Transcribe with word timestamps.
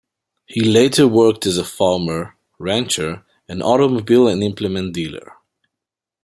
He 0.47 0.61
later 0.61 1.07
worked 1.07 1.45
as 1.45 1.59
a 1.59 1.63
farmer, 1.63 2.35
rancher, 2.57 3.23
and 3.47 3.61
automobile 3.61 4.27
and 4.27 4.43
implement 4.43 4.95
dealer. 4.95 5.33